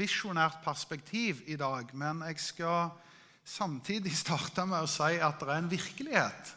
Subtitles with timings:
[0.00, 2.90] visjonært perspektiv i dag, men jeg skal
[3.44, 6.56] samtidig starte med å si at det er en virkelighet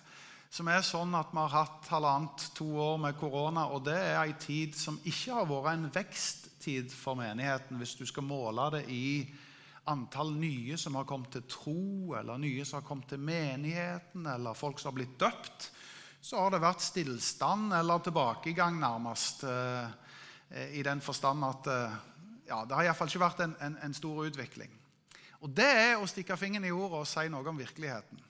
[0.53, 4.19] som er sånn at vi har hatt halvannet, to år med korona, og det er
[4.21, 8.83] en tid som ikke har vært en veksttid for menigheten, hvis du skal måle det
[8.93, 9.23] i
[9.89, 14.57] antall nye som har kommet til tro, eller nye som har kommet til menigheten, eller
[14.57, 15.71] folk som har blitt døpt,
[16.23, 19.43] så har det vært stillstand eller tilbakegang, nærmest.
[19.43, 21.97] Eh, I den forstand at eh,
[22.47, 24.71] ja, det har iallfall ikke vært en, en, en stor utvikling.
[25.43, 28.21] Og Det er å stikke fingeren i jorda og si noe om virkeligheten.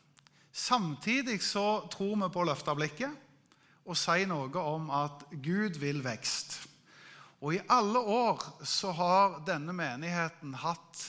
[0.54, 3.20] Samtidig så tror vi på å løfte blikket
[3.84, 6.56] og si noe om at Gud vil vekst.
[7.44, 11.02] Og i alle år så har denne menigheten hatt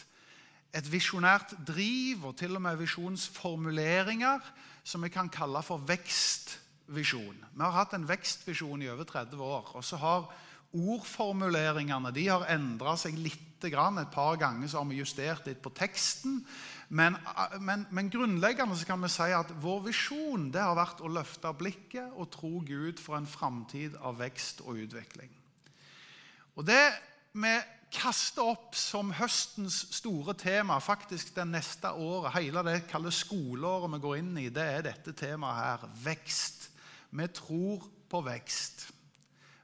[0.75, 4.43] et visjonært driv og til og med visjonsformuleringer
[4.85, 7.39] som vi kan kalle for vekstvisjon.
[7.55, 9.71] Vi har hatt en vekstvisjon i over 30 år.
[9.75, 10.27] og så har
[10.75, 13.41] Ordformuleringene de har endra seg litt.
[13.65, 13.73] Et
[14.13, 16.43] par ganger så har vi justert litt på teksten.
[16.93, 17.15] Men,
[17.65, 21.49] men, men, grunnleggende så kan vi si at vår visjon det har vært å løfte
[21.57, 25.33] blikket og tro Gud for en framtid av vekst og utvikling.
[26.61, 26.83] Og Det
[27.35, 27.55] vi
[27.95, 34.03] kaster opp som høstens store tema, faktisk det neste året, hele det kalde skoleåret vi
[34.05, 36.69] går inn i, det er dette temaet her vekst.
[37.15, 38.89] Vi tror på vekst.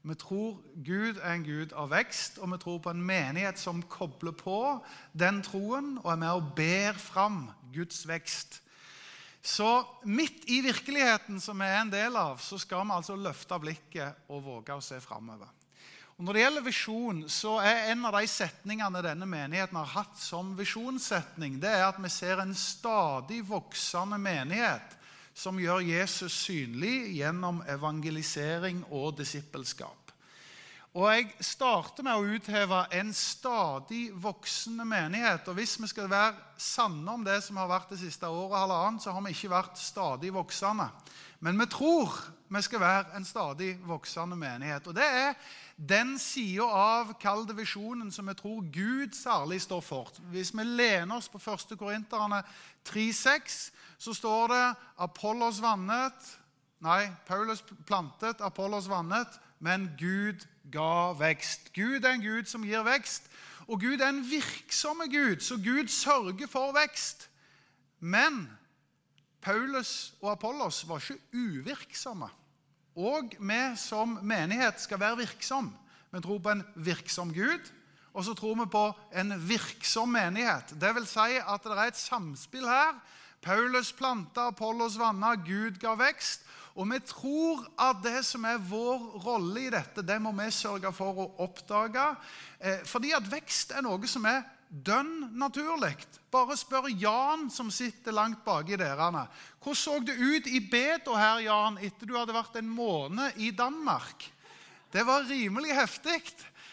[0.02, 3.82] Vi tror Gud er en Gud av vekst, og vi tror på en menighet som
[3.84, 4.80] kobler på
[5.12, 7.42] den troen og er med og ber fram
[7.74, 8.62] Guds vekst.
[9.42, 9.68] Så
[10.04, 14.30] midt i virkeligheten som vi er en del av, så skal vi altså løfte blikket
[14.32, 15.48] og våge å se framover.
[16.20, 20.52] Når det gjelder visjon, så er en av de setningene denne menigheten har hatt som
[20.58, 24.99] visjonssetning, det er at vi ser en stadig voksende menighet
[25.34, 30.10] som gjør Jesus synlig gjennom evangelisering og disippelskap.
[30.90, 35.46] Og Jeg starter med å utheve en stadig voksende menighet.
[35.46, 39.02] og Hvis vi skal være sanne om det som har vært det siste året, halvannet,
[39.02, 40.88] så har vi ikke vært stadig voksende.
[41.40, 42.12] Men vi tror
[42.50, 44.86] vi skal være en stadig voksende menighet.
[44.86, 45.34] Og Det er
[45.76, 50.10] den sida av kall visjonen som vi tror Gud særlig står for.
[50.32, 51.78] Hvis vi lener oss på 1.
[51.78, 52.42] Korinterne
[52.88, 56.36] 3,6, så står det Apollos vannet
[56.80, 59.28] Nei, Paulus plantet, Apollos vannet,
[59.60, 61.72] men Gud ga vekst.
[61.76, 63.28] Gud er en Gud som gir vekst,
[63.68, 67.28] og Gud er en virksomme Gud, så Gud sørger for vekst.
[68.00, 68.48] Men
[69.40, 72.28] Paulus og Apollos var ikke uvirksomme.
[72.96, 75.70] Og vi som menighet skal være virksom.
[76.10, 77.70] Vi tror på en virksom Gud,
[78.12, 78.84] og så tror vi på
[79.14, 80.74] en virksom menighet.
[80.80, 82.98] Det vil si at det er et samspill her.
[83.40, 86.42] Paulus planta, Apollos vanna, Gud ga vekst.
[86.74, 90.92] Og vi tror at det som er vår rolle i dette, det må vi sørge
[90.94, 92.04] for å oppdage.
[92.60, 95.96] Eh, fordi at vekst er noe som er dønn naturlig.
[96.30, 99.26] Bare spør Jan, som sitter langt bak i dørene.
[99.58, 103.50] Hvordan så det ut i Beto her, Jan, etter du hadde vært en måned i
[103.50, 104.30] Danmark?
[104.90, 106.22] Det var rimelig heftig.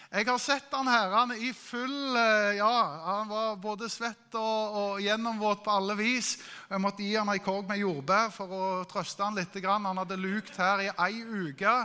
[0.08, 5.02] Jeg har sett han herren i full eh, Ja, han var både svett og, og
[5.04, 6.38] gjennomvåt på alle vis.
[6.70, 9.58] Jeg måtte gi han ei korg med jordbær for å trøste han litt.
[9.66, 11.76] Han hadde lukt her i ei uke.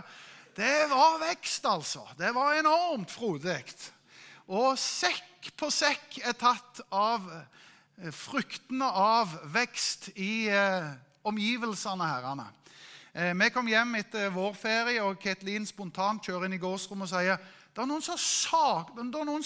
[0.54, 2.04] Det var vekst, altså.
[2.16, 3.64] Det var enormt frodig.
[4.50, 10.90] Og sekk på sekk er tatt av eh, fruktene av vekst i eh,
[11.28, 12.48] omgivelsene, herrene.
[13.12, 17.12] Eh, vi kom hjem etter vår ferie, og Ketlin spontant kjører inn i gårdsrommet og
[17.12, 17.42] sier
[17.72, 18.18] det er noen som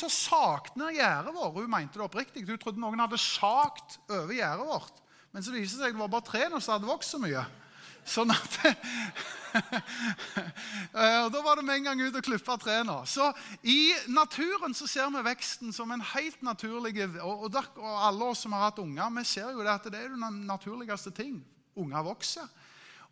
[0.08, 1.60] har sagt ned gjerdet vårt.
[1.60, 2.42] Hun mente det oppriktig.
[2.48, 4.96] Hun trodde noen hadde sagt over gjerdet vårt.
[5.30, 7.44] Men så viser det seg at det var bare trærne som hadde vokst så mye.
[8.06, 8.58] Sånn at
[9.56, 12.98] eh, og Da var det med en gang ut og klippe trærne.
[13.08, 13.28] Så
[13.66, 18.44] i naturen så ser vi veksten som en helt naturlig og, og, og alle oss
[18.46, 21.40] som har hatt unger, vi ser jo det at det er den naturligste ting.
[21.76, 22.48] Unger vokser.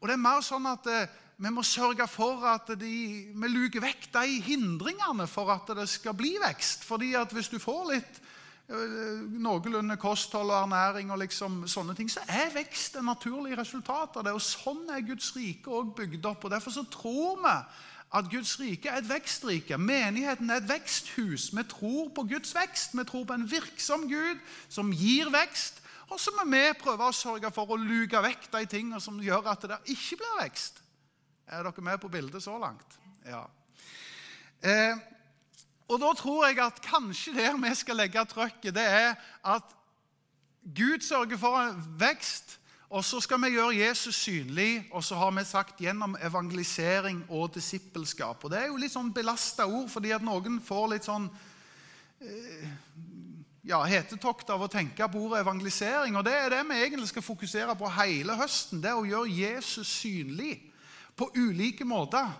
[0.01, 1.11] Og det er mer sånn at eh,
[1.41, 2.95] vi må sørge for at de,
[3.35, 6.87] vi luker vekk de hindringene for at det skal bli vekst.
[6.87, 8.21] Fordi at hvis du får litt
[8.69, 14.25] noenlunde kosthold og ernæring, og liksom sånne ting, så er vekst et naturlig resultat av
[14.25, 14.33] det.
[14.33, 16.45] Og Sånn er Guds rike òg bygd opp.
[16.45, 17.57] og Derfor så tror vi
[18.15, 19.79] at Guds rike er et vekstrike.
[19.79, 21.51] Menigheten er et veksthus.
[21.53, 22.95] Vi tror på Guds vekst.
[22.95, 25.83] Vi tror på en virksom Gud som gir vekst.
[26.13, 29.49] Og så må vi prøve å sørge for å luke vekk de tingene som gjør
[29.51, 30.81] at det ikke blir vekst.
[31.49, 32.99] Er dere med på bildet så langt?
[33.27, 33.45] Ja.
[34.63, 34.97] Eh,
[35.95, 39.15] og da tror jeg at kanskje der vi skal legge trøkket, det er
[39.47, 39.75] at
[40.65, 42.59] Gud sørger for en vekst,
[42.95, 44.87] og så skal vi gjøre Jesus synlig.
[44.93, 48.45] Og så har vi sagt gjennom evangelisering og disippelskap.
[48.45, 51.27] Og Det er jo litt sånn belasta ord, fordi at noen får litt sånn
[52.23, 52.69] eh,
[53.67, 56.17] ja, hetetokt av å tenke på ordet evangelisering.
[56.17, 58.83] Og det er det vi egentlig skal fokusere på hele høsten.
[58.85, 60.55] Det å gjøre Jesus synlig
[61.19, 62.31] på ulike måter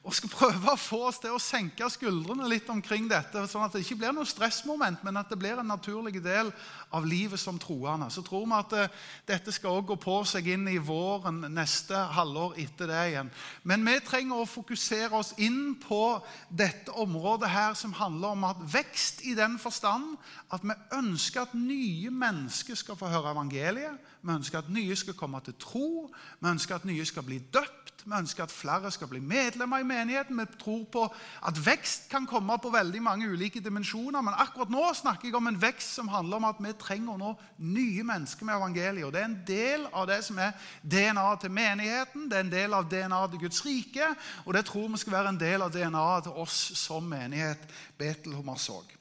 [0.00, 3.74] og skal prøve å få oss til å senke skuldrene litt omkring dette, sånn at
[3.76, 6.48] det ikke blir noe stressmoment, men at det blir en naturlig del
[6.96, 8.08] av livet som troende.
[8.08, 12.00] Så tror vi at uh, dette skal også gå på seg inn i våren neste
[12.16, 13.32] halvår etter det igjen.
[13.68, 16.02] Men vi trenger å fokusere oss inn på
[16.48, 20.16] dette området her som handler om at vekst i den forstand
[20.48, 24.00] at vi ønsker at nye mennesker skal få høre evangeliet.
[24.24, 26.08] Vi ønsker at nye skal komme til tro.
[26.40, 27.79] Vi ønsker at nye skal bli døpt.
[28.04, 30.38] Vi ønsker at flere skal bli medlemmer i menigheten.
[30.40, 31.04] Vi tror på
[31.46, 34.20] at vekst kan komme på veldig mange ulike dimensjoner.
[34.20, 37.34] Men akkurat nå snakker jeg om en vekst som handler om at vi trenger nå
[37.58, 39.06] nye mennesker med evangeliet.
[39.06, 42.54] Og Det er en del av det som er DNA-et til menigheten, det er en
[42.54, 44.14] del av DNA-et til Guds rike,
[44.44, 47.68] og det tror vi skal være en del av DNA-et til oss som menighet
[47.98, 48.99] Betel Hommersåk.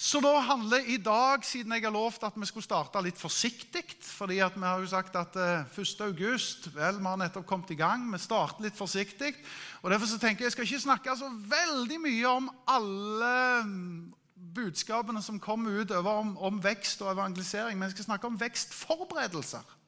[0.00, 3.82] Så da handler i dag, siden jeg har lovt at vi skulle starte litt forsiktig
[4.00, 5.74] fordi vi har jo sagt at 1.
[5.76, 8.06] Eh, august, vel, vi har nettopp kommet i gang.
[8.08, 9.34] Vi starter litt forsiktig.
[9.82, 13.34] og Derfor så tenker jeg jeg skal ikke snakke så veldig mye om alle
[13.68, 14.14] mm,
[14.56, 19.79] budskapene som kommer ut om, om vekst og evangelisering, men jeg skal snakke om vekstforberedelser.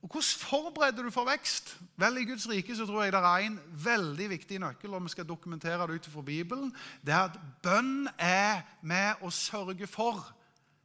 [0.00, 1.74] Og Hvordan forbereder du for vekst?
[2.00, 5.12] Vel, I Guds rike så tror jeg det er en veldig viktig nøkkel, og vi
[5.12, 6.72] skal dokumentere det ut Bibelen.
[7.04, 10.24] Det er at bønn er med å sørge for.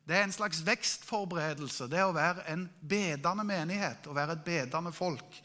[0.07, 1.88] Det er en slags vekstforberedelse.
[1.89, 5.39] Det er å være en bedende menighet, å være et bedende folk.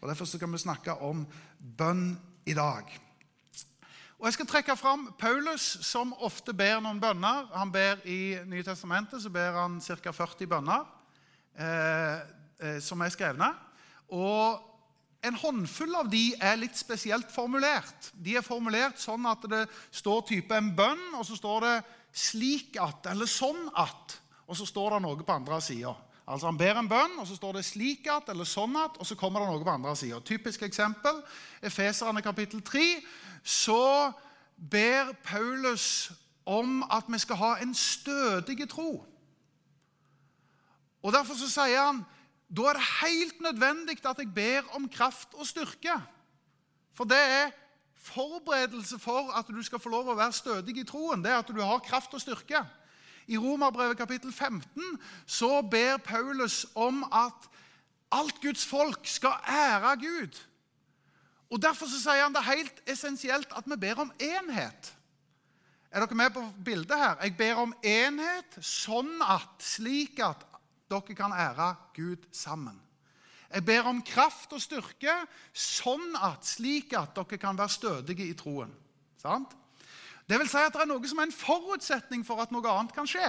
[0.00, 1.26] Og Derfor skal vi snakke om
[1.58, 2.86] bønn i dag.
[4.18, 7.50] Og Jeg skal trekke fram Paulus, som ofte ber noen bønner.
[7.52, 10.12] Han ber I Nye Testamentet så ber han ca.
[10.12, 10.86] 40 bønner.
[12.56, 13.50] Eh, som er skrevne.
[14.08, 14.62] Og
[15.26, 18.08] en håndfull av de er litt spesielt formulert.
[18.14, 22.76] De er formulert sånn at det står type en bønn, og så står det 'slik
[22.80, 24.16] at' eller 'sånn at'.
[24.48, 25.94] Og så står det noe på andre sida.
[26.26, 29.06] Altså Han ber en bønn, og så står det 'slik at' eller 'sånn at', og
[29.06, 30.20] så kommer det noe på andre sida.
[30.20, 31.22] Typisk eksempel
[31.62, 33.02] Efeserne kapittel 3.
[33.44, 34.12] Så
[34.70, 36.12] ber Paulus
[36.46, 39.04] om at vi skal ha en stødig tro.
[41.02, 42.04] Og Derfor så sier han
[42.46, 45.94] da er det helt nødvendig at jeg ber om kraft og styrke.
[46.94, 47.54] For det er
[48.06, 51.24] forberedelse for at du skal få lov å være stødig i troen.
[51.24, 52.62] Det er at du har kraft og styrke.
[53.26, 57.48] I Romerbrevet kapittel 15 så ber Paulus om at
[58.14, 60.38] alt Guds folk skal ære Gud.
[61.50, 64.92] Og Derfor så sier han det helt essensielt at vi ber om enhet.
[65.90, 67.14] Er dere med på bildet her?
[67.22, 70.42] Jeg ber om enhet sånn at, slik at
[70.90, 72.80] dere kan ære Gud sammen.
[73.54, 75.12] Jeg ber om kraft og styrke,
[75.54, 78.72] sånn at, slik at dere kan være stødige i troen.
[79.22, 79.54] Sant?
[80.26, 82.94] Det vil si at det er noe som er en forutsetning for at noe annet
[82.94, 83.28] kan skje.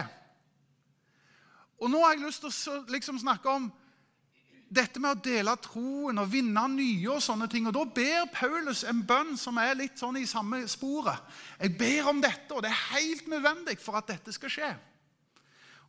[1.77, 3.67] Og Nå har jeg lyst til å liksom snakke om
[4.67, 7.09] dette med å dele troen og vinne nye.
[7.11, 7.67] og sånne ting.
[7.67, 11.21] Og Da ber Paulus en bønn som er litt sånn i samme sporet.
[11.59, 14.75] Jeg ber om dette, og det er helt nødvendig for at dette skal skje.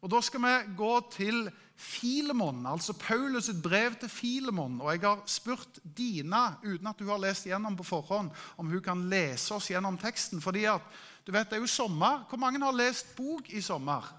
[0.01, 4.81] Og Da skal vi gå til Filemon, altså Paulus' brev til Filemon.
[4.81, 8.83] Og Jeg har spurt Dina, uten at hun har lest gjennom på forhånd, om hun
[8.83, 10.41] kan lese oss gjennom teksten.
[10.41, 10.83] Fordi at,
[11.27, 12.27] du vet, Det er jo sommer.
[12.29, 14.15] Hvor mange har lest bok i sommer?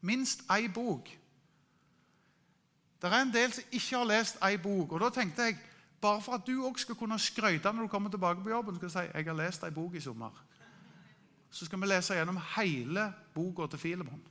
[0.00, 1.08] Minst ei bok.
[3.02, 4.92] Det er en del som ikke har lest ei bok.
[4.92, 5.58] og Da tenkte jeg,
[6.00, 8.88] bare for at du òg skal kunne skryte når du kommer tilbake på jobben, skal
[8.88, 10.30] du si jeg har lest ei bok i sommer.
[11.50, 14.22] Så skal vi lese gjennom hele boka til Filemon.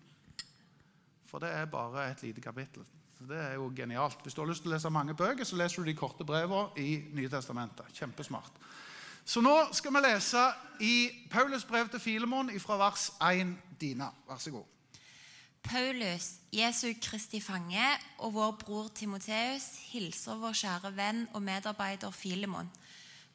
[1.31, 2.83] For det er bare et lite kapittel.
[3.21, 4.19] Det er jo genialt.
[4.23, 6.73] Hvis du har lyst til å lese mange bøker, så leser du de korte brevene
[6.81, 7.93] i Nye Testamentet.
[7.95, 8.57] Kjempesmart.
[9.25, 10.41] Så nå skal vi lese
[10.83, 10.95] i
[11.31, 13.53] Paulus brev til Filemon fra vers 1.
[13.79, 14.67] Dina, vær så god.
[15.63, 17.85] Paulus, Jesu Kristi fange,
[18.17, 22.69] og vår bror Timoteus hilser vår kjære venn og medarbeider Filemon,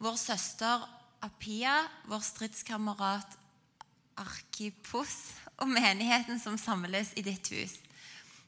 [0.03, 0.83] vår søster
[1.23, 1.79] Apia,
[2.11, 3.39] vår stridskamerat
[4.19, 5.17] Arkipos
[5.63, 7.79] og menigheten som samles i ditt hus.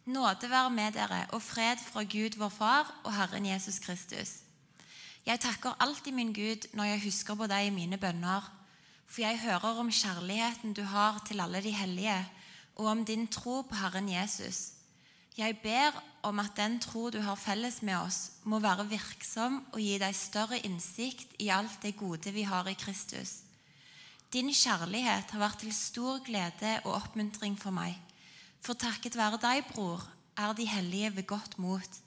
[0.08, 4.30] Nåde være med dere og fred fra Gud vår Far og Herren Jesus Kristus.
[5.26, 8.46] Jeg takker alltid min Gud når jeg husker på deg i mine bønner,
[9.04, 12.16] for jeg hører om kjærligheten du har til alle de hellige,
[12.80, 14.80] og om din tro på Herren Jesus.
[15.36, 19.80] Jeg ber om at den tro du har felles med oss, må være virksom og
[19.80, 23.42] gi deg større innsikt i alt det gode vi har i Kristus.
[24.32, 28.07] Din kjærlighet har vært til stor glede og oppmuntring for meg.
[28.64, 30.02] For takket være deg, bror,
[30.38, 31.98] er de hellige ved godt mot.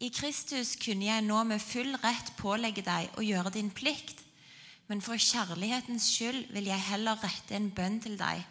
[0.00, 4.20] I Kristus kunne jeg nå med full rett pålegge deg å gjøre din plikt,
[4.86, 8.44] men for kjærlighetens skyld vil jeg heller rette en bønn til deg.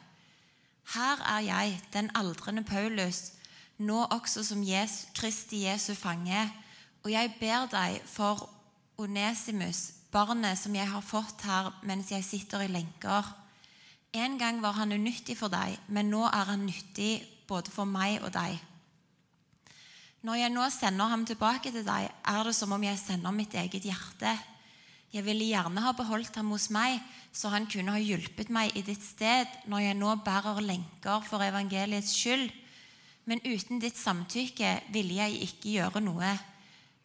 [0.93, 3.31] Her er jeg, den aldrende Paulus,
[3.77, 6.45] nå også som Jesu, Kristi Jesu fange,
[7.03, 8.49] og jeg ber deg for
[8.99, 13.27] Onesimus, barnet som jeg har fått her mens jeg sitter i lenker.
[14.15, 18.21] En gang var han unyttig for deg, men nå er han nyttig både for meg
[18.23, 18.55] og deg.
[20.27, 23.53] Når jeg nå sender ham tilbake til deg, er det som om jeg sender mitt
[23.55, 24.31] eget hjerte.
[25.13, 26.97] Jeg ville gjerne ha beholdt ham hos meg,
[27.31, 31.43] så han kunne ha hjulpet meg i ditt sted når jeg nå bærer lenker for
[31.45, 32.49] evangeliets skyld.
[33.27, 36.31] Men uten ditt samtykke ville jeg ikke gjøre noe.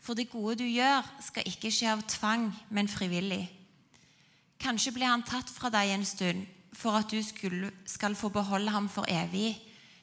[0.02, 3.44] For det gode du gjør, skal ikke skje av tvang, men frivillig.
[4.62, 8.73] Kanskje blir han tatt fra deg en stund for at du skulle, skal få beholde
[8.73, 9.52] ham for evig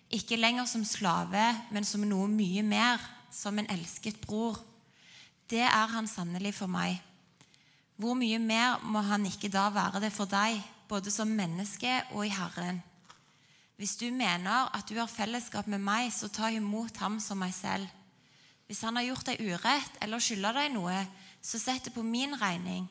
[0.10, 4.58] ikke lenger som slave, men som noe mye mer, som en elsket bror.
[5.50, 6.98] Det er han sannelig for meg.
[8.00, 10.58] Hvor mye mer må han ikke da være det for deg,
[10.90, 12.82] både som menneske og i Herren?
[13.78, 17.54] Hvis du mener at du har fellesskap med meg, så ta imot ham som meg
[17.54, 17.86] selv.
[18.68, 20.98] Hvis han har gjort deg urett eller skylder deg noe,
[21.42, 22.90] så sett det på min regning.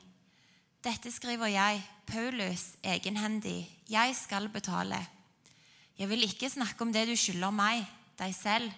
[0.78, 3.66] Dette skriver jeg, Paulus, egenhendig.
[3.90, 5.00] Jeg skal betale.
[5.99, 7.82] Jeg vil ikke snakke om det du skylder meg,
[8.18, 8.70] deg selv.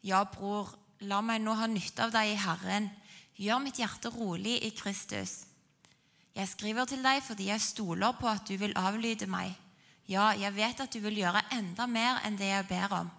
[0.00, 0.70] Ja, bror,
[1.04, 2.88] la meg nå ha nytte av deg i Herren.
[3.36, 5.42] Gjør mitt hjerte rolig i Kristus.
[6.32, 9.52] Jeg skriver til deg fordi jeg stoler på at du vil avlyde meg.
[10.08, 13.12] Ja, jeg vet at du vil gjøre enda mer enn det jeg ber om.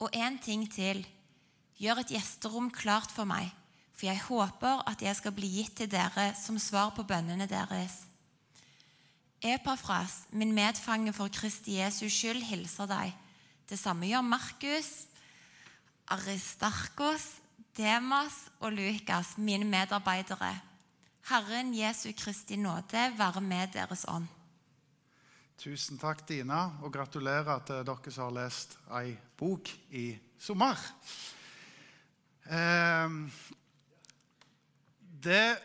[0.00, 1.04] Og en ting til.
[1.76, 3.50] Gjør et gjesterom klart for meg,
[3.94, 8.02] for jeg håper at jeg skal bli gitt til dere som svar på bønnene deres.
[9.44, 13.12] Epafras, min medfange for Kristi Jesus skyld, hilser deg.
[13.68, 14.90] Det samme gjør Markus,
[16.08, 17.26] Aristarkos,
[17.76, 20.52] Demas og Lukas, mine medarbeidere.
[21.28, 24.26] Herren Jesu Kristi nåde være med deres ånd.
[25.58, 30.10] Tusen takk, Dina, og gratulerer til dere som har lest ei bok i
[30.40, 30.80] sommer.
[32.44, 33.16] Eh,
[35.24, 35.56] det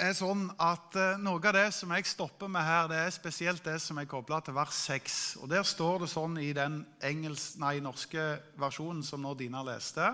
[0.00, 3.64] er sånn at uh, Noe av det som jeg stopper med her, det er spesielt
[3.64, 5.20] det som er kobla til vers 6.
[5.42, 8.24] Og Der står det sånn i den engelsk, nei, norske
[8.60, 10.12] versjonen som nå Dina leste.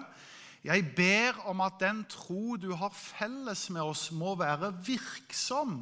[0.60, 5.80] Jeg ber om at den tro du har felles med oss, må være virksom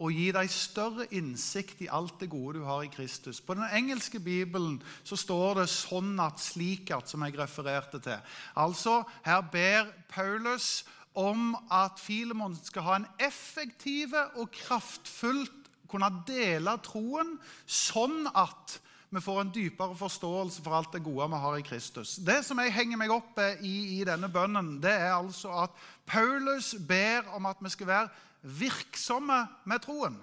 [0.00, 3.42] og gi deg større innsikt i alt det gode du har i Kristus.
[3.44, 8.18] På den engelske bibelen så står det 'sånn at slik at', som jeg refererte til.
[8.56, 10.84] Altså, her ber Paulus
[11.18, 15.56] om at Filemon skal ha en effektiv og kraftfullt
[15.90, 17.34] kunne dele troen,
[17.66, 18.78] sånn at
[19.10, 22.14] vi får en dypere forståelse for alt det gode vi har i Kristus.
[22.22, 25.74] Det som jeg henger meg opp i i denne bønnen, det er altså at
[26.06, 30.14] Paulus ber om at vi skal være virksomme med troen.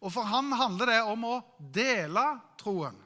[0.00, 1.36] Og For han handler det om å
[1.74, 2.24] dele
[2.58, 2.96] troen.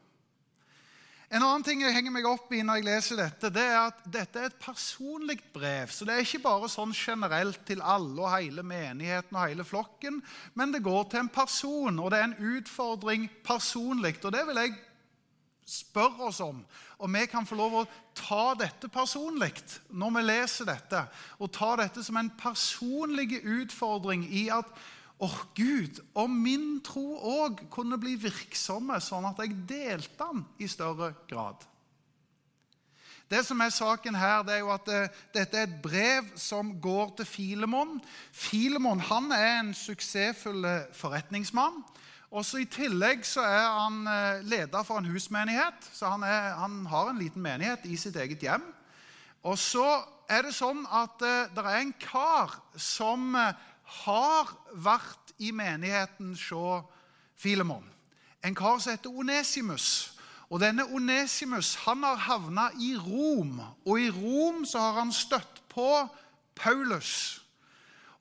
[1.26, 4.04] En annen ting jeg henger meg opp i når jeg leser dette, det er at
[4.14, 5.90] dette er et personlig brev.
[5.90, 10.20] Så det er ikke bare sånn generelt til alle og hele menigheten og hele flokken,
[10.54, 14.14] men det går til en person, og det er en utfordring personlig.
[14.22, 14.76] Og det vil jeg
[15.66, 16.60] spørre oss om.
[17.02, 19.50] Og vi kan få lov å ta dette personlig
[19.90, 21.02] når vi leser dette.
[21.42, 24.70] Og ta dette som en personlig utfordring i at
[25.18, 30.68] Åh, Gud, om min tro òg kunne bli virksomme, sånn at jeg delte den i
[30.68, 31.64] større grad.
[33.26, 36.28] Det som er saken her, det er jo at det, eh, dette er et brev
[36.38, 37.96] som går til Filemon.
[38.30, 41.80] Filemon han er en suksessfull eh, forretningsmann.
[42.30, 46.84] Også I tillegg så er han eh, leder for en husmenighet, så han, er, han
[46.86, 48.62] har en liten menighet i sitt eget hjem.
[49.42, 53.34] Og så er det sånn at det er en kar som
[53.86, 56.84] har vært i menigheten hos
[57.36, 57.84] Filemon.
[58.44, 60.12] En kar som heter Onesimus.
[60.50, 65.62] Og denne Onesimus han har havna i Rom, og i Rom så har han støtt
[65.68, 66.08] på
[66.54, 67.42] Paulus.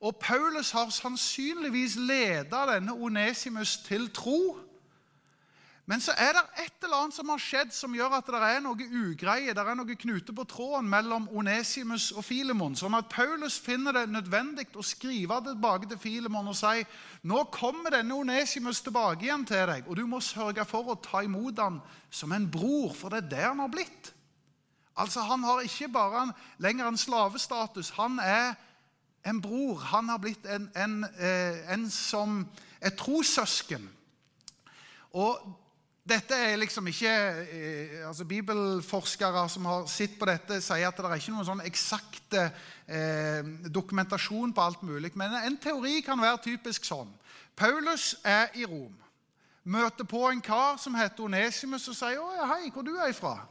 [0.01, 4.57] Og Paulus har sannsynligvis leda denne Onesimus til tro.
[5.85, 8.61] Men så er det et eller annet som har skjedd som gjør at det er
[8.65, 9.53] noe ugreie.
[9.53, 12.73] Det er noe knute på tråden mellom Onesimus og Filemon.
[12.73, 16.81] Sånn at Paulus finner det nødvendig å skrive tilbake til Filemon og si
[17.29, 21.21] nå kommer denne Onesimus tilbake igjen til deg, og du må sørge for å ta
[21.25, 21.77] imot ham
[22.09, 24.09] som en bror, for det er det han har blitt.
[24.97, 27.89] Altså, Han har ikke bare en, lenger en slavestatus.
[27.99, 28.55] Han er
[29.25, 29.77] en bror.
[29.91, 32.41] Han har blitt en, en, eh, en som
[32.81, 33.89] et trossøsken.
[35.13, 35.61] Og
[36.05, 37.12] dette er liksom ikke
[37.50, 41.63] eh, altså Bibelforskere som har sett på dette, sier at det er ikke noen sånn
[41.65, 42.43] eksakte
[42.85, 45.15] eh, dokumentasjon på alt mulig.
[45.17, 47.09] Men en teori kan være typisk sånn.
[47.57, 48.93] Paulus er i Rom.
[49.65, 53.47] møter på en kar som heter Onesimus, og sier 'Å, hei, hvor du er ifra?'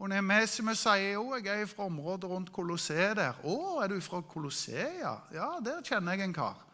[0.00, 5.00] Onesimus sier jo, 'Jeg er fra området rundt Colosseet der.' 'Å, er du fra Colosseet,
[5.02, 6.64] ja?' 'Ja, der kjenner jeg en kar.'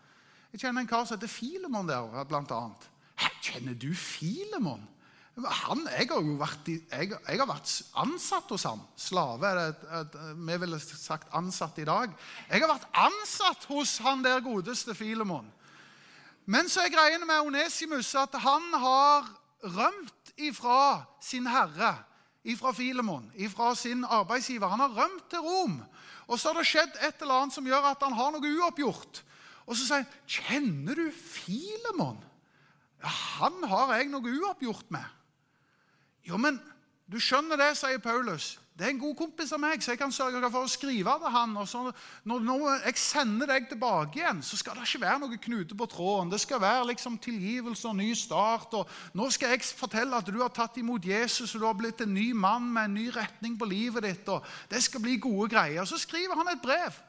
[0.52, 2.90] Jeg kjenner en kar som heter Filemon der, blant annet.
[3.46, 4.86] Kjenner du Filemon?'
[5.36, 7.70] Han, jeg, har jo vært, jeg, jeg har vært
[8.00, 8.80] ansatt hos ham.
[8.96, 9.74] Slave er
[10.08, 12.14] det vi ville sagt ansatt i dag.
[12.48, 15.50] Jeg har vært ansatt hos han der godeste Filemon.
[16.48, 19.28] Men så er greiene med Onesimus at han har
[19.76, 21.98] rømt ifra sin herre,
[22.46, 24.72] ifra Filemon, ifra sin arbeidsgiver.
[24.72, 25.82] Han har rømt til Rom.
[26.32, 29.20] Og så har det skjedd et eller annet som gjør at han har noe uoppgjort.
[29.66, 32.24] Og så sier han, 'Kjenner du Filemon?'
[33.02, 35.12] Ja, 'Han har jeg noe uoppgjort med.'
[36.26, 36.60] Jo, men
[37.06, 38.56] du skjønner det, sier Paulus.
[38.76, 41.32] Det er en god kompis av meg, så jeg kan sørge for å skrive til
[41.32, 41.54] han.
[41.56, 41.80] og så
[42.28, 45.86] når, når, jeg sender deg tilbake igjen, så skal det ikke være noe knute på
[45.88, 46.32] tråden.
[46.34, 48.74] Det skal være liksom tilgivelse og ny start.
[48.76, 52.02] og Nå skal jeg fortelle at du har tatt imot Jesus og du har blitt
[52.04, 54.28] en ny mann med en ny retning på livet ditt.
[54.28, 55.88] og Det skal bli gode greier.
[55.88, 57.00] Så skriver han et brev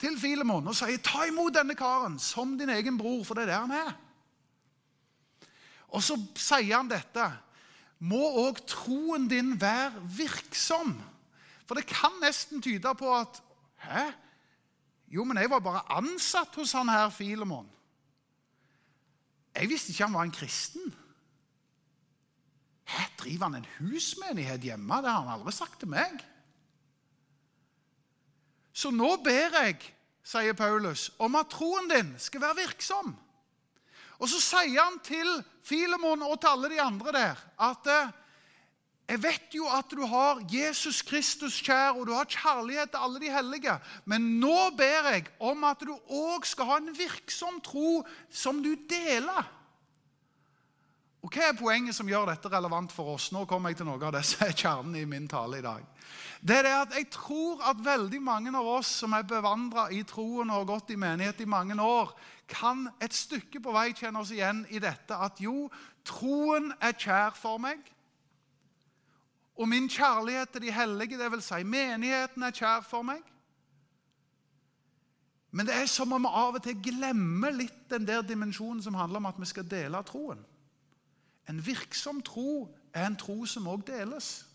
[0.00, 3.52] til Filemon og sier ta imot denne karen som din egen bror, for det er
[3.52, 3.94] det han er.
[5.96, 7.24] Og så sier han dette
[8.04, 10.92] må òg troen din være virksom.
[11.64, 13.42] For det kan nesten tyde på at
[13.86, 14.10] Hæ?
[15.12, 17.68] Jo, men jeg var bare ansatt hos han her Filemon.
[19.54, 20.94] Jeg visste ikke han var en kristen.
[22.84, 24.96] Hæ, driver han en husmenighet hjemme?
[25.02, 26.24] Det har han aldri sagt til meg.
[28.72, 29.78] Så nå ber jeg,
[30.26, 33.14] sier Paulus, om at troen din skal være virksom.
[34.18, 35.28] Og så sier han til
[35.66, 38.14] Filemon og til alle de andre der at eh,
[39.06, 43.20] jeg vet jo at du har Jesus Kristus kjær, og du har kjærlighet til alle
[43.22, 43.76] de hellige.
[44.04, 48.72] Men nå ber jeg om at du òg skal ha en virksom tro som du
[48.90, 49.46] deler.
[51.22, 53.30] Og Hva er poenget som gjør dette relevant for oss?
[53.34, 55.86] Nå kommer jeg til noe av det som er kjernen i min tale i dag.
[56.46, 60.04] Det er det at Jeg tror at veldig mange av oss som er bevandra i
[60.06, 62.12] troen og har gått i menighet i mange år,
[62.46, 65.66] kan et stykke på vei kjenne oss igjen i dette at jo,
[66.06, 67.82] troen er kjær for meg.
[69.58, 73.24] Og min kjærlighet til de hellige, vil si menigheten, er kjær for meg.
[75.50, 78.94] Men det er som om vi av og til glemmer litt den der dimensjonen som
[78.94, 80.44] handler om at vi skal dele troen.
[81.48, 84.45] En virksom tro er en tro som òg deles.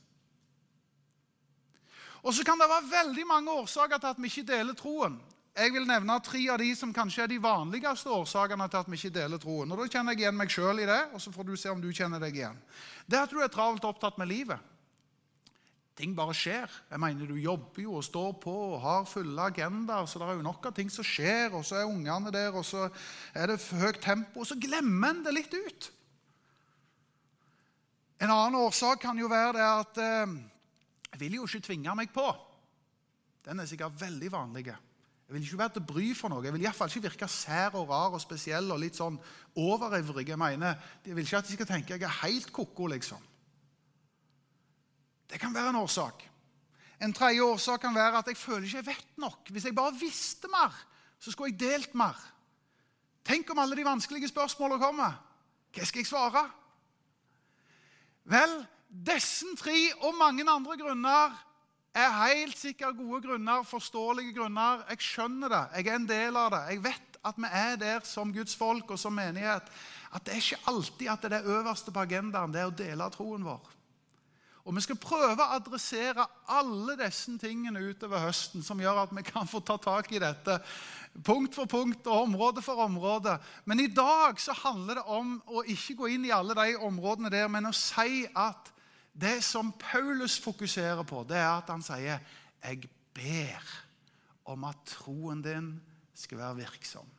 [2.21, 5.19] Og så kan det være veldig mange årsaker til at vi ikke deler troen.
[5.51, 8.99] Jeg vil nevne tre av de som kanskje er de vanligste årsakene til at vi
[8.99, 9.71] ikke deler troen.
[9.71, 11.81] Og Da kjenner jeg igjen meg sjøl i det, og så får du se om
[11.81, 12.59] du kjenner deg igjen.
[13.05, 14.69] Det er at du er travelt opptatt med livet.
[15.97, 16.71] Ting bare skjer.
[16.89, 20.39] Jeg mener, Du jobber jo og står på og har fulle agendaer, så det er
[20.39, 22.87] jo nok av ting som skjer, og så er ungene der, og så
[23.35, 25.91] er det høyt tempo, og så glemmer en det litt ut.
[28.21, 30.33] En annen årsak kan jo være det at eh,
[31.11, 32.25] jeg vil jo ikke tvinge meg på.
[33.45, 34.65] Den er sikkert veldig vanlig.
[34.67, 36.43] Jeg vil ikke være til bry for noe.
[36.45, 39.19] Jeg vil iallfall ikke virke sær og rar og spesiell og litt sånn
[39.59, 40.27] overivrig.
[40.27, 43.21] Jeg mener, jeg vil ikke at de skal tenke jeg er helt ko-ko, liksom.
[45.31, 46.25] Det kan være en årsak.
[47.01, 49.49] En tredje årsak kan være at jeg føler ikke jeg vet nok.
[49.49, 50.75] Hvis jeg bare visste mer,
[51.19, 52.19] så skulle jeg delt mer.
[53.25, 55.15] Tenk om alle de vanskelige spørsmålene kommer.
[55.71, 56.43] Hva skal jeg svare?
[58.29, 58.53] Vel,
[58.91, 61.37] disse tre og mange andre grunner
[61.95, 64.83] er helt sikkert gode grunner, forståelige grunner.
[64.89, 65.63] Jeg skjønner det.
[65.77, 66.61] Jeg er en del av det.
[66.69, 69.67] Jeg vet at vi er der som Guds folk og som menighet.
[70.11, 72.75] At det er ikke alltid at det er det øverste på agendaen, det er å
[72.75, 73.69] dele troen vår.
[74.61, 79.23] Og Vi skal prøve å adressere alle disse tingene utover høsten som gjør at vi
[79.25, 80.59] kan få ta tak i dette
[81.25, 83.39] punkt for punkt og område for område.
[83.65, 87.33] Men i dag så handler det om å ikke gå inn i alle de områdene
[87.33, 88.69] der, men å si at
[89.13, 92.19] det som Paulus fokuserer på, det er at han sier
[92.63, 93.63] 'Jeg ber
[94.45, 95.81] om at troen din
[96.13, 97.09] skal være virksom'.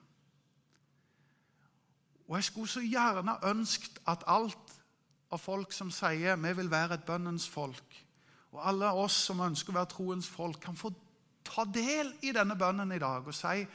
[2.28, 4.82] Og Jeg skulle så gjerne ønsket at alt
[5.30, 8.06] av folk som sier 'vi vil være et bønnens folk',
[8.52, 10.92] og alle oss som ønsker å være troens folk, kan få
[11.44, 13.66] ta del i denne bønnen i dag og si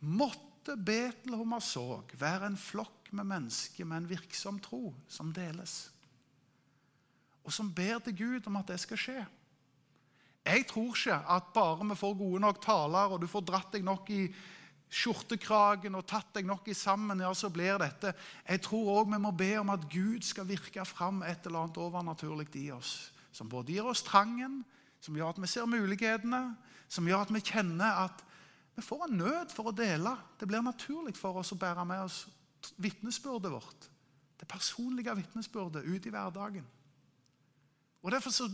[0.00, 5.90] 'Måtte Betel Såg være en flokk med mennesker med en virksom tro som deles'
[7.42, 9.20] og som ber til Gud om at det skal skje.
[10.42, 13.84] Jeg tror ikke at bare vi får gode nok taler, og du får dratt deg
[13.86, 14.24] nok i
[14.92, 18.12] skjortekragen og tatt deg nok i sammen, ja, så blir dette.
[18.44, 21.80] Jeg tror òg vi må be om at Gud skal virke fram et eller annet
[21.80, 23.12] overnaturlig i oss.
[23.32, 24.60] Som både gir oss trangen,
[25.00, 26.42] som gjør at vi ser mulighetene,
[26.92, 28.20] som gjør at vi kjenner at
[28.76, 30.12] vi får en nød for å dele.
[30.40, 32.26] Det blir naturlig for oss å bære med oss
[32.80, 33.88] vitnesbyrdet vårt.
[34.40, 36.68] Det personlige vitnesbyrdet ut i hverdagen.
[38.02, 38.48] Og Derfor så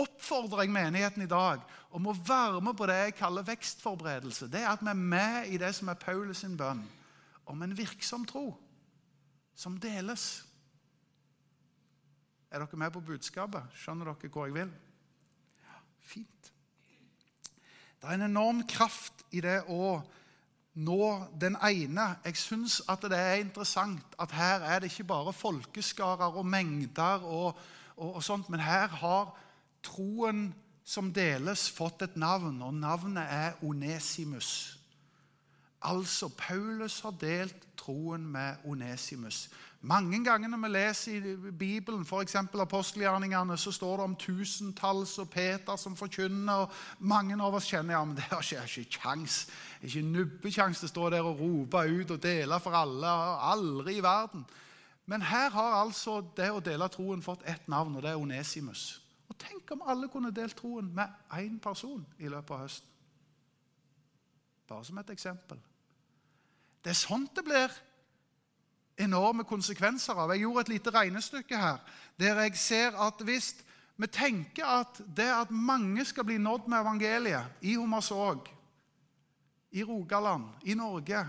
[0.00, 1.60] oppfordrer jeg menigheten i dag
[1.92, 4.48] om å være med på det jeg kaller vekstforberedelse.
[4.48, 6.82] Det er at vi er med i det som er Paulus sin bønn
[7.50, 8.54] om en virksom tro
[9.58, 10.44] som deles.
[12.50, 13.66] Er dere med på budskapet?
[13.76, 14.70] Skjønner dere hvor jeg vil?
[15.60, 16.52] Ja, Fint.
[18.00, 19.98] Det er en enorm kraft i det å
[20.80, 21.06] nå
[21.40, 22.06] den ene.
[22.24, 27.26] Jeg syns at det er interessant at her er det ikke bare folkeskarer og mengder,
[27.26, 27.58] og,
[28.00, 29.30] og, og sånt, men her har
[29.86, 30.48] troen
[30.84, 34.78] som deles, fått et navn, og navnet er Onesimus.
[35.86, 39.48] Altså, Paulus har delt troen med Onesimus.
[39.80, 42.34] Mange ganger når vi leser i Bibelen, f.eks.
[42.36, 46.66] apostelgjerningene, så står det om tusentalls og Peter som forkynner.
[46.66, 49.46] og Mange av oss kjenner ja, men det har ikke, ikke kjangs.
[49.80, 53.14] Ikke nubbekjangs til å stå der og rope ut og dele for alle.
[53.54, 54.44] Aldri i verden.
[55.06, 59.00] Men her har altså det å dele troen fått ett navn, og det er Onesimus.
[59.30, 61.08] Og Tenk om alle kunne delt troen med
[61.38, 62.88] én person i løpet av høsten.
[64.70, 65.58] Bare som et eksempel.
[66.84, 67.72] Det er sånt det blir
[69.00, 70.30] enorme konsekvenser av.
[70.34, 71.82] Jeg gjorde et lite regnestykke her
[72.20, 73.54] der jeg ser at hvis
[74.00, 78.48] vi tenker at det at mange skal bli nådd med evangeliet i Hommersåk,
[79.70, 81.24] i Rogaland, i Norge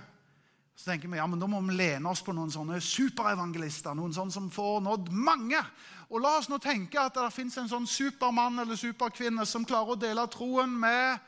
[0.82, 3.94] så tenker vi ja, men da må vi lene oss på noen sånne superevangelister.
[3.94, 5.60] Noen sånne som får nådd mange.
[6.10, 9.94] Og La oss nå tenke at det fins en sånn supermann eller superkvinne som klarer
[9.94, 11.28] å dele troen med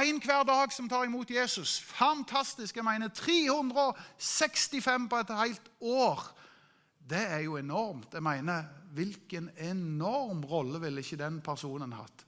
[0.00, 1.80] Én hver dag som tar imot Jesus.
[1.92, 2.76] Fantastisk.
[2.78, 6.22] Jeg mener 365 på et helt år.
[7.10, 8.14] Det er jo enormt.
[8.14, 12.24] Jeg mener, Hvilken enorm rolle ville ikke den personen hatt?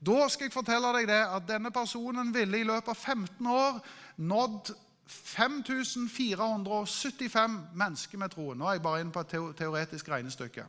[0.00, 3.78] Da skal jeg fortelle deg det at denne personen ville i løpet av 15 år
[4.18, 4.72] nådd
[5.10, 8.58] 5475 mennesker med troen.
[8.58, 10.64] Nå er jeg bare inne på et teoretisk regnestykke.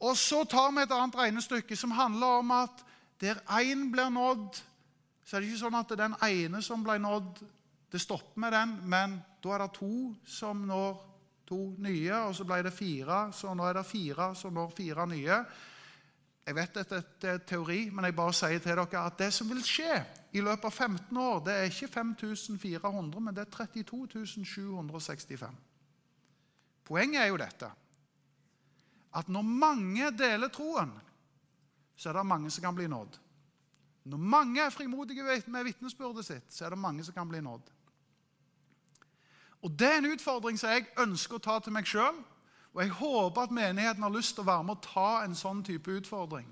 [0.00, 2.84] Og så tar vi et annet regnestykke som handler om at
[3.20, 4.56] der én blir nådd
[5.26, 7.40] så er det ikke sånn at det er den ene som ble nådd,
[7.90, 11.00] det stopper med den, men da er det to som når
[11.46, 15.06] to nye, og så ble det fire, så nå er det fire som når fire
[15.10, 15.40] nye.
[16.46, 19.48] Jeg vet at dette er teori, men jeg bare sier til dere at det som
[19.50, 19.96] vil skje
[20.36, 25.56] i løpet av 15 år, det er ikke 5400, men det er 32 765.
[26.86, 27.72] Poenget er jo dette
[29.16, 30.90] at når mange deler troen,
[31.96, 33.16] så er det mange som kan bli nådd.
[34.06, 37.72] Når mange er frimodige med vitnesbyrdet sitt, så er det mange som kan bli nådd.
[39.62, 42.20] Og Det er en utfordring som jeg ønsker å ta til meg sjøl.
[42.76, 45.62] Og jeg håper at menigheten har lyst til å være med å ta en sånn
[45.64, 46.44] type utfordring.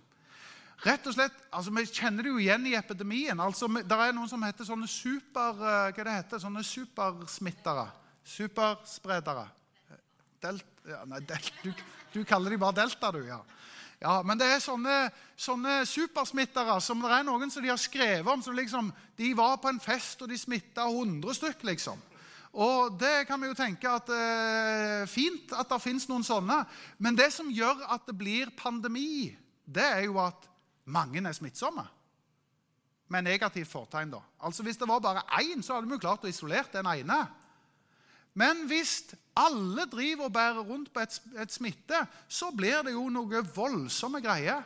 [0.84, 3.40] Rett og slett, altså Vi kjenner det jo igjen i epidemien.
[3.40, 7.86] altså Det er noen som heter sånne super, eh, hva det heter, sånne supersmittere.
[8.24, 9.44] Superspredere.
[10.40, 11.72] Delt, ja, nei, delt, du,
[12.12, 13.20] du kaller de bare delta, du.
[13.26, 13.42] ja.
[14.00, 18.28] Ja, Men det er sånne, sånne supersmittere som det er noen som de har skrevet
[18.28, 18.42] om.
[18.42, 22.00] som liksom, De var på en fest, og de smitta 100 stykk, liksom.
[22.54, 26.60] Og det kan vi jo tenke at eh, fint at det fins noen sånne.
[27.02, 29.32] Men det som gjør at det blir pandemi,
[29.66, 30.46] det er jo at
[30.86, 31.82] mange er smittsomme.
[33.10, 34.22] Med negativt fortegn, da.
[34.40, 37.24] Altså Hvis det var bare én, så hadde vi jo klart å isolere den ene.
[38.34, 43.08] Men hvis alle driver og bærer rundt på et, et smitte, så blir det jo
[43.10, 44.62] noe voldsomme greier.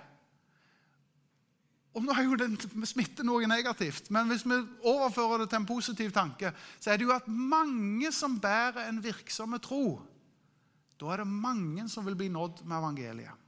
[1.96, 5.68] Og nå er jo den smitte noe negativt, men hvis vi overfører det til en
[5.68, 9.98] positiv tanke, så er det jo at mange som bærer en virksomme tro,
[10.98, 13.44] da er det mange som vil bli nådd med evangeliet.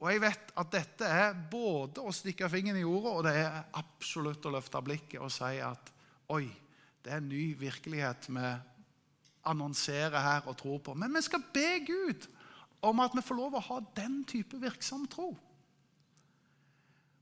[0.00, 3.58] Og jeg vet at dette er både å stikke fingeren i jorda, og det er
[3.76, 5.92] absolutt å løfte blikket og si at
[6.32, 6.46] oi,
[7.04, 8.46] det er en ny virkelighet vi
[9.50, 10.94] annonserer her og tror på.
[10.96, 12.26] Men vi skal be Gud
[12.84, 15.34] om at vi får lov å ha den type virksom tro.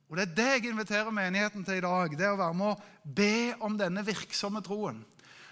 [0.08, 2.14] Og Det er det jeg inviterer menigheten til i dag.
[2.18, 5.02] Det å være med å be om denne virksomme troen.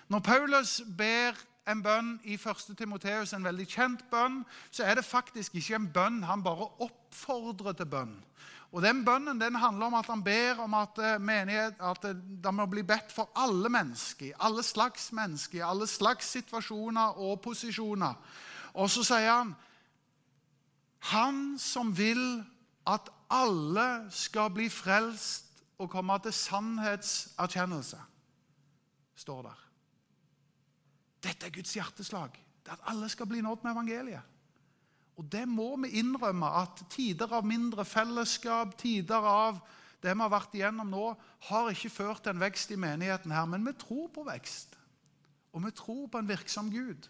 [0.08, 1.36] Når Paulus ber
[1.68, 2.76] en bønn i 1.
[2.78, 6.22] Timoteus, en veldig kjent bønn, så er det faktisk ikke en bønn.
[6.24, 8.16] Han bare oppfordrer til bønn.
[8.72, 12.14] Og Den bønnen den handler om at han ber om at, eh, menighet, at eh,
[12.14, 18.14] det må bli bedt for alle mennesker, alle slags mennesker, alle slags situasjoner og posisjoner.
[18.74, 19.54] Og så sier han
[21.12, 22.44] Han som vil
[22.86, 27.98] at alle skal bli frelst og komme til sannhetserkjennelse,
[29.16, 29.62] står der.
[31.26, 32.36] Dette er Guds hjerteslag.
[32.62, 34.32] Det er at alle skal bli nådd med evangeliet.
[35.16, 39.60] Og det må vi innrømme at tider av mindre fellesskap, tider av
[40.02, 41.04] det vi har vært igjennom nå,
[41.48, 43.46] har ikke ført til en vekst i menigheten her.
[43.48, 44.76] Men vi tror på vekst.
[45.56, 47.08] Og vi tror på en virksom Gud.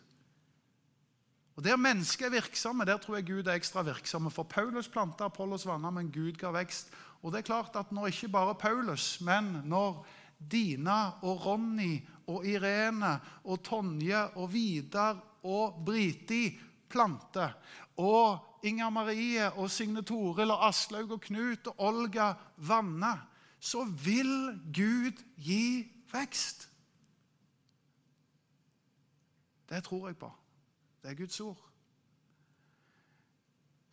[1.57, 4.31] Og Der mennesket er virksomme, der tror jeg Gud er ekstra virksomme.
[4.31, 6.92] For Paulus planta, Apollos vanna, men Gud ga vekst.
[7.23, 10.07] Og det er klart at når ikke bare Paulus, men når
[10.38, 17.57] Dina og Ronny og Irene og Tonje og Vidar og Briti planter,
[17.97, 23.25] og Inger Marie og Signe Toril og Aslaug og Knut og Olga vanner,
[23.61, 26.69] så vil Gud gi vekst.
[29.71, 30.31] Det tror jeg på.
[31.07, 31.59] Det er Guds ord.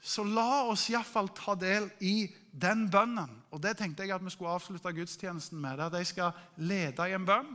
[0.01, 3.35] Så la oss iallfall ta del i den bønnen.
[3.53, 5.79] Og Det tenkte jeg at vi skulle avslutte gudstjenesten med.
[5.79, 7.51] At jeg skal lede i en bønn.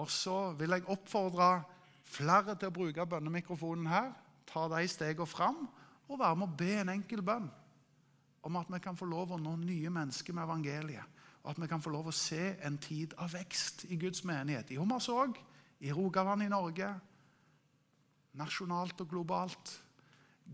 [0.00, 1.66] Og så vil jeg oppfordre
[2.08, 4.08] flere til å bruke bønnemikrofonen her.
[4.48, 5.66] Ta de stegene fram
[6.08, 7.50] og være med å be en enkel bønn
[8.48, 11.20] om at vi kan få lov å nå nye mennesker med evangeliet.
[11.44, 14.72] Og at vi kan få lov å se en tid av vekst i Guds menighet.
[14.72, 15.36] I Hummersåk,
[15.84, 16.88] i Rogaland i Norge,
[18.38, 19.72] nasjonalt og globalt.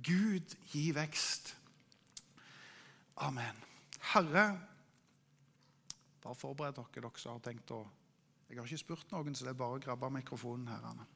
[0.05, 1.55] Gud gi vekst.
[3.23, 3.61] Amen.
[4.13, 4.47] Herre,
[6.23, 7.85] bare forbered dere, dere som har tenkt å
[8.49, 10.69] Jeg har ikke spurt noen, så det er bare å grabbe mikrofonen.
[10.69, 10.83] her.
[10.85, 11.07] Anne.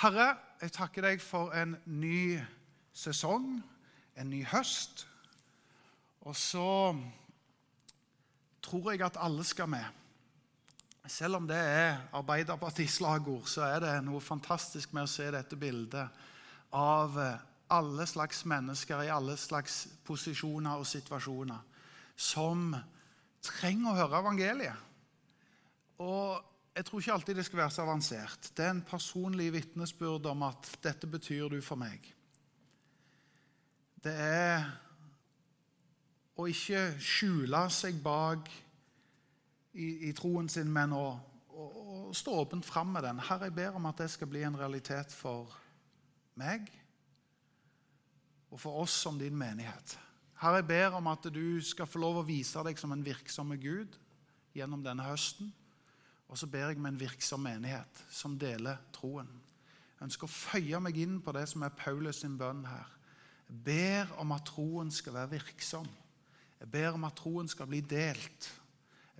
[0.00, 2.38] Herre, jeg takker deg for en ny
[2.94, 3.58] sesong,
[4.16, 5.06] en ny høst.
[6.20, 6.94] Og så
[8.62, 9.99] tror jeg at alle skal med.
[11.10, 16.20] Selv om det er Arbeiderparti-slagord, så er det noe fantastisk med å se dette bildet
[16.76, 17.16] av
[17.70, 21.66] alle slags mennesker i alle slags posisjoner og situasjoner
[22.20, 22.70] som
[23.42, 24.86] trenger å høre evangeliet.
[26.00, 26.38] Og
[26.76, 28.50] jeg tror ikke alltid det skal være så avansert.
[28.54, 32.12] Det er en personlig vitnesbyrd om at 'dette betyr du for meg'.
[34.04, 34.70] Det er
[36.36, 38.48] å ikke skjule seg bak
[39.72, 41.06] i, i troen sin, men å,
[41.50, 41.66] å,
[42.10, 43.22] å stå åpent fram med den.
[43.28, 45.52] Herre, jeg ber om at det skal bli en realitet for
[46.40, 46.70] meg
[48.50, 49.96] og for oss som din menighet.
[50.40, 53.52] Herre, jeg ber om at du skal få lov å vise deg som en virksom
[53.60, 53.98] Gud
[54.56, 55.52] gjennom denne høsten.
[56.30, 59.28] Og så ber jeg med en virksom menighet som deler troen.
[59.98, 62.88] Jeg ønsker å føye meg inn på det som er Paulus sin bønn her.
[63.50, 65.88] Jeg ber om at troen skal være virksom.
[66.60, 68.48] Jeg ber om at troen skal bli delt.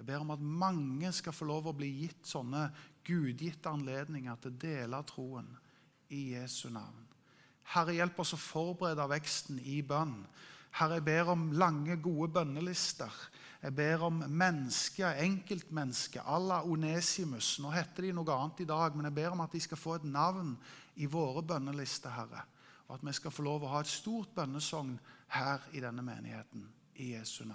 [0.00, 2.64] Jeg ber om at mange skal få lov å bli gitt sånne
[3.04, 5.50] gudgitte anledninger til å dele troen
[6.16, 7.04] i Jesu navn.
[7.74, 10.16] Herre, hjelp oss å forberede veksten i bønn.
[10.80, 13.12] Herre, jeg ber om lange, gode bønnelister.
[13.60, 17.58] Jeg ber om mennesker, enkeltmennesker à la Onesimus.
[17.60, 19.98] Nå heter de noe annet i dag, men jeg ber om at de skal få
[19.98, 20.56] et navn
[20.96, 22.48] i våre bønnelister, Herre
[22.90, 24.96] og at vi skal få lov å ha et stort bønnesogn
[25.36, 26.64] her i denne menigheten.
[26.98, 27.48] I Jesu navn.